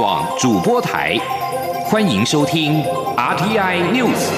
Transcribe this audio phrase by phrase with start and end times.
[0.00, 1.14] 广主播台，
[1.84, 2.82] 欢迎收听
[3.18, 4.30] RTI News。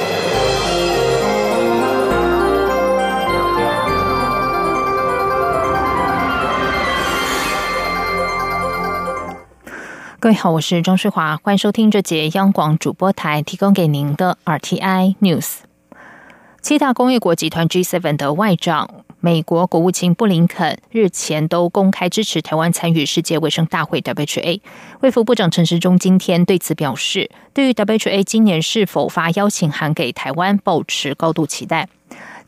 [10.18, 15.58] 各位好，我是钟世华，欢迎收听这节央广主播台提供给您的 RTI News。
[16.60, 19.04] 七大工业国集团 G7 的外长。
[19.24, 24.60] 美国国务卿布林肯日前都公开支持台湾参与世界卫生大会 （WHA）。
[24.98, 31.88] 卫福部长陈时中今天对此表示，对于 WHA 今年是否发邀请函给台湾，保持高度期待。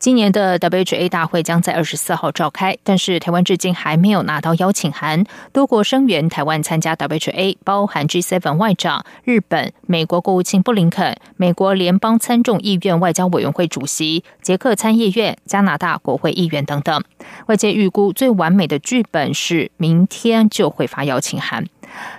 [0.05, 5.23] 今年的 WHA 大会将在二十四号召开，但是台湾至今还没有拿到邀请函。
[5.51, 17.03] 多国声援台湾参加 WHA，包含 G7 外长、日本、美国国务卿布林肯、美国联邦参众议院外交委员会主席、捷克参议院、加拿大国会议员等等。
[17.47, 21.65] 外界预估最完美的剧本是明天就会发邀请函。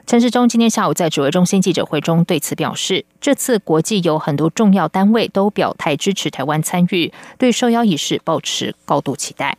[0.07, 9.57] 陈世忠今天下午在指挥中心记者会中对此表示，这次国际有很多重要单位都表态支持台湾参与，对受邀仪式保持高度期待。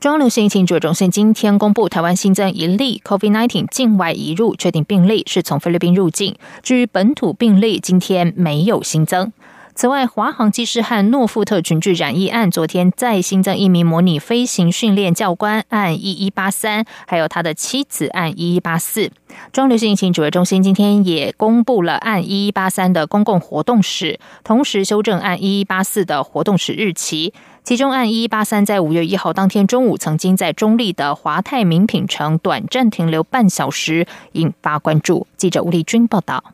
[0.00, 6.36] 中央流行疫情指挥中心今天公布，台湾新增一例 COVID-19 境外移入确定病例，是从菲律宾入境。
[6.62, 9.32] 至于本土病例，今天没有新增。
[9.74, 19.10] 此外，华航机师和诺富特群聚染疫案，昨天再新增一名模拟飞行训练教官，案一一八三，还有他的妻子案一一八四。
[19.52, 27.32] 中流行疫情指挥中心今天也公布了案一一八三的公共活动史，同时修正案一一八四的活动史日期。
[27.62, 35.26] 其中，案一一八三在五月一号当天中午，曾经在中立的华泰名品城短暂停留半小时，引发关注。
[35.38, 36.44] 记者吴丽君报道。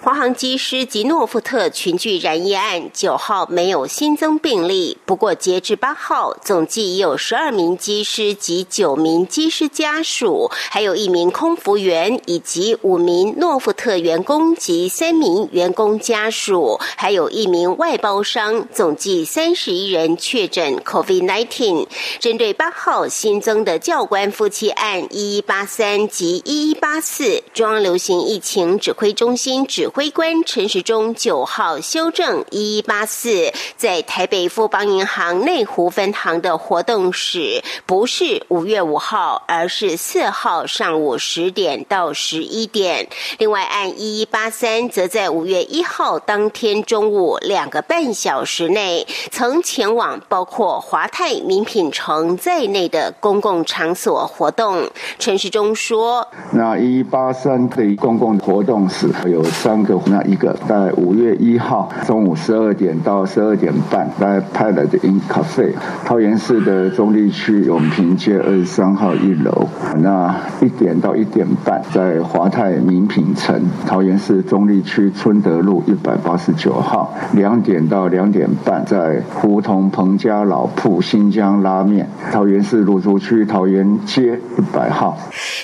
[0.00, 4.96] 华航机师及诺富特群聚染疫案，九号没有新增病例。
[5.04, 21.86] 不过，截至八号，总计已有十二名机师及九名机师家属，还有一名空服员，以及五名诺富特员工及三名员工家属，还有一名外包商，总计三十一人确诊 COVID-19。
[22.18, 29.66] 针对八号新增的教官夫妻案一一八三及一一八四，中央流行疫情指挥中心。
[29.66, 43.06] 指挥官陈时中九号修正一一八四，在台北富邦银行内湖分行的活动史，不是五月五号，而是四号上午十点到十一点。
[43.38, 54.88] 另外，按一一八三，则在五月一号当天中午两个半小时内，曾前往包括华泰名品城在内的公共场所活动。
[55.18, 65.72] 陈时中说：“那一一八三的公共活动史还有。”三个，那一个在五月一号中午十二点到十二点半来拍了的 In Cafe，
[66.04, 69.68] 桃园市的中立区永平街二十三号一楼。
[69.96, 77.12] 那一点到一点半在华泰名品城，桃园市中立区春德路一百八十九号。
[77.32, 85.18] 两点到两点半在胡同彭家老铺新疆拉面，桃园市芦竹区桃园街一百号。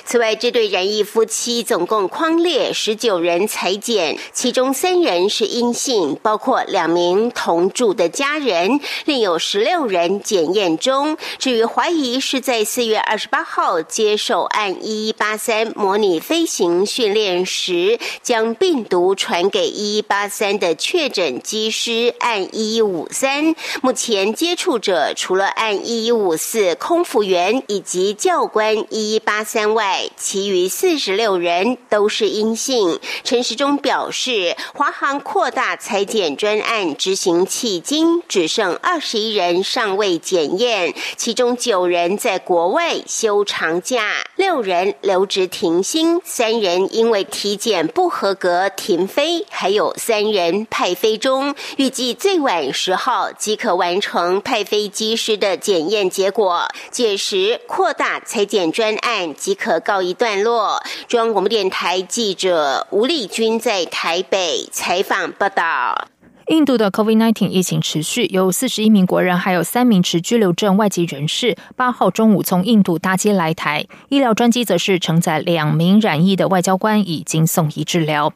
[0.04, 11.16] 此外，这对染疫夫妻总共框列十九人裁检，其中三人是阴性，包括两名同住的家人，另有十六人检验中。
[11.38, 30.08] 至于怀疑是在四月二十八号接受按一一八三模拟飞行训练时，将病毒传给一一八三的确诊机师按一一五三，目前接触者除了按一一五四空服员以及教官一一八三外。
[30.16, 32.98] 其余四十六人都是阴性。
[33.22, 59.74] 陈时中表示，华航扩大裁减专案执行迄今，只剩二十一人尚未检验，其中九人在国外休长假，六人留职停薪，三人因为体检不合格停飞，还有三人派飞中，预计最晚十号即可完成派飞机师的检验结果，届时扩大裁检专案即可。
[59.84, 60.82] 告一段落。
[61.06, 66.08] 中央广播电台记者吴丽君在台北采访报道：
[66.48, 73.86] 印度的 COVID-19 疫情持续，有四十一名国人，还有三名持居留证外籍人士，八号中午从印度搭机来台。
[74.10, 78.34] 医疗专机则是承载两名染疫的外交官，已经送医治疗。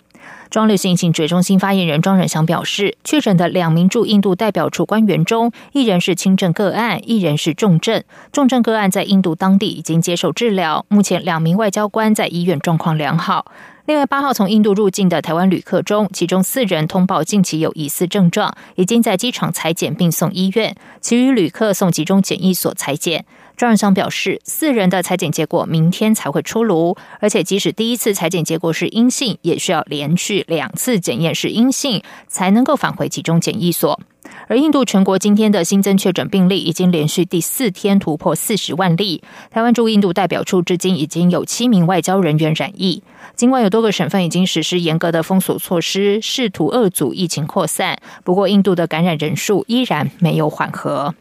[0.49, 8.03] 中流行疫情指挥中心发言人庄仁祥表示，确诊的两名驻印度代表处官员中，一人是轻症个案，一人是重症。
[8.33, 13.53] 重症个案在印度当地已经接受治疗，目前两名外交官在医院状况良好。
[13.89, 23.25] 另外，八号从印度入境的台湾旅客中，其中四人通报近期有疑似症状，已经在机场裁剪并送医院；其余旅客送集中检疫所裁剪。
[23.59, 33.99] 庄仁祥表示，四人的裁剪结果明天才会出炉，而且即使第一次裁剪结果是阴性，也需要连续两次检验是阴性，才能够返回集中检疫所。
[34.47, 39.25] 而印度全国今天的新增确诊病例已经连续第四天突破四十万例。
[39.51, 43.03] 台湾驻印度代表处至今已经有七名外交人员染疫。
[43.35, 51.13] 尽管有多个省份已经实施严格的封锁措施，试图遏阻疫情扩散，不过印度的感染人数依然没有缓和。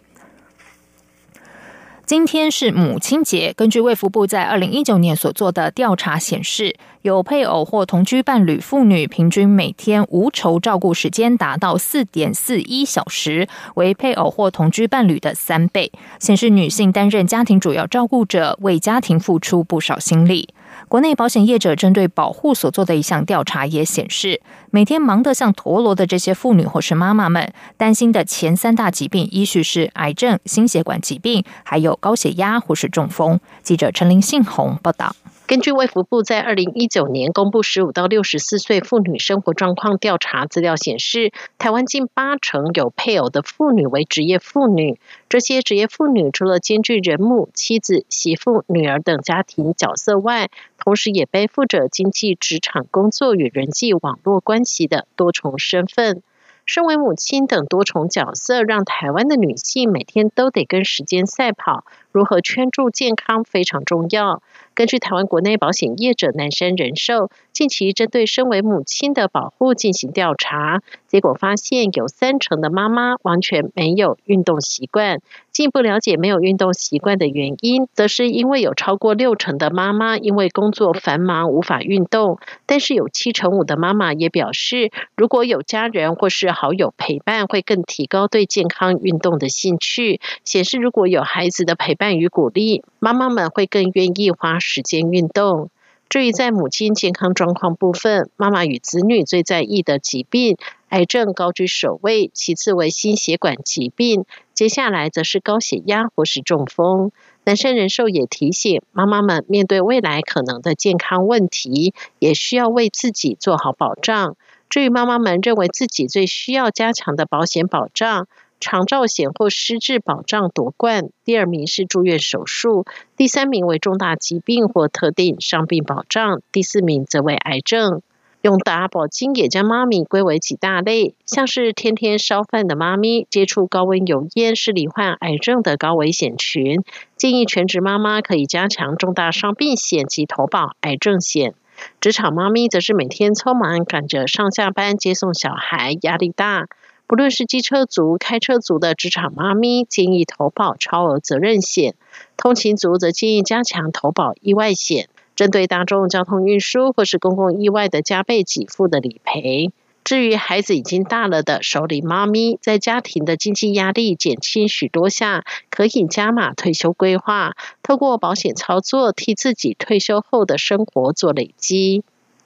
[2.07, 3.53] 今天是母亲节。
[3.57, 20.47] 根据卫福部在二零一九年所做的调查显示，有配偶或同居伴侣妇女平均每天无酬照顾时间达到四点四一小时，为配偶或同居伴侣的三倍，显示女性担任家庭主要照顾者，为家庭付出不少心力。
[20.89, 24.39] 国内保险业者针对保护所做的一项调查也显示，
[24.71, 33.37] 每天忙得像陀螺的这些妇女或是妈妈们，担心的前三大疾病依序是癌症、心血管疾病，还有高血压或是中风。
[33.61, 35.13] 记者陈林信宏报道。
[35.47, 44.99] 根据卫福部在二零一九年公布十五到六十四岁妇女生活状况调查资料显示，台湾近八成有配偶的妇女为职业妇女。
[45.29, 56.23] 这些职业妇女除了兼具人母、妻子、媳妇、女儿等家庭角色外，同时也背负着经济、职场工作与人际网络关系的多重身份。
[56.67, 61.85] 身为母亲等多重角色，让台湾的女性每天都得跟时间赛跑。
[62.11, 64.43] 如何圈住健康非常重要。
[64.73, 75.21] 根据台湾国内保险业者南山人寿近期针对身为母亲的保护进行调查，结果发现有三成的妈妈完全没有运动习惯。
[75.57, 82.37] 进一步了解没有运动习惯的原因，则是因为有超过六成的妈妈因为工作繁忙无法运动，
[82.67, 90.21] 但是有七成五的妈妈也表示，如果有家人或是好友陪伴，会更提高对健康运动的兴趣。
[90.43, 95.71] 显示如果有孩子的陪伴与鼓励，妈妈们会更愿意花时间运动。
[96.07, 100.55] 至于在母亲健康状况部分，妈妈与子女最在意的疾病，
[100.87, 104.23] 癌症高居首位，其次为心血管疾病，
[104.57, 107.11] 接下来则是高血压或是中风。
[107.43, 114.35] 南山人寿也提醒妈妈们，面对未来可能的健康问题，也需要为自己做好保障。
[114.67, 118.27] 至于妈妈们认为自己最需要加强的保险保障，
[118.59, 122.83] 长照险或失智保障夺冠，第二名是住院手术，
[123.15, 128.01] 第三名为重大疾病或特定伤病保障，第四名则为癌症。
[128.47, 136.81] 永达保金也将妈咪归为几大类，像是天天烧饭的妈咪，接触高温油烟是罹患癌症的高危险群，
[137.17, 141.55] 建议全职妈妈可以加强重大伤病险及投保癌症险。
[141.99, 146.69] 职场妈咪则是每天匆忙赶着上下班接送小孩，压力大。
[147.05, 151.95] 不论是机车族、开车族的职场妈咪，建议投保超额责任险；
[152.37, 159.71] 通勤族则建议加强投保意外险，针对大众交通运输或是公共意外的加倍给付的理赔。
[160.03, 172.03] 至于孩子已经大了的首领妈咪，在家庭的经济压力减轻许多下，可以加码退休规划，透过保险操作，替自己退休后的生活做累积。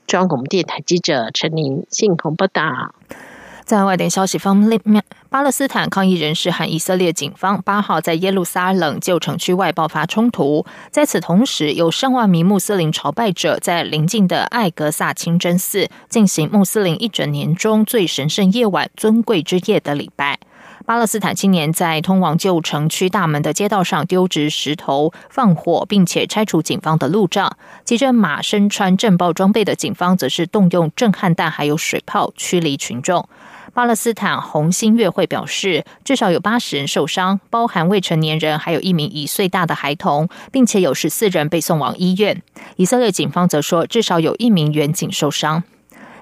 [0.07, 2.93] 中央广播电台记者陈琳信鸿报道。
[3.65, 10.65] 在外电消息方面，巴勒斯坦抗议人士和以色列警方八号在耶路撒冷旧城区外爆发冲突。
[10.91, 20.39] 在此同时，有上万名穆斯林朝拜者在邻近的艾格萨清真寺进行穆斯林一整年中最神圣夜晚——尊贵之夜的礼拜。
[20.91, 27.55] 巴勒斯坦青年在通往旧城区大门的街道上丢掷石头、放火，并且拆除警方的路障。
[27.85, 33.29] 骑着马、身穿震爆装备的警方，则是动用震撼弹还有水炮驱离群众。
[33.73, 42.41] 巴勒斯坦红新月会表示，至少有八十人受伤，包含未成年人，还有一名一岁大的孩童，并且有十四人被送往医院。
[42.75, 45.63] 以色列警方则说，至少有一名远警受伤。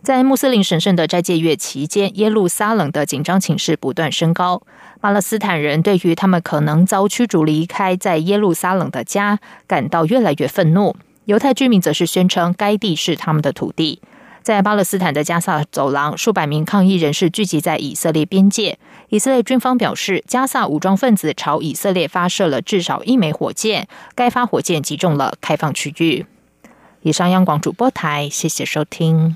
[0.02, 4.62] 在穆斯林神圣的斋戒月期间，耶路撒冷的紧张情势不断升高。
[5.02, 10.96] 巴勒斯坦人对于他们可能遭驱逐离开在耶路撒冷的家感到越来越愤怒。
[11.26, 14.02] 犹太居民则是宣称该地是他们的土地。
[14.42, 18.80] 在巴勒斯坦的加萨走廊，数百名抗议人士聚集在以色列边界。
[19.10, 26.26] 以色列军方表示，加萨武装分子朝以色列发射了至少一枚火箭，该发火箭击中了开放区域。
[27.02, 29.36] 以上，央广主播台，谢谢收听。